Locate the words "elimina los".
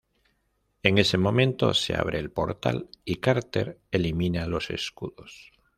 3.91-4.71